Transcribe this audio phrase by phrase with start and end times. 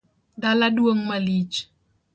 [0.41, 1.57] Dala duong’ malich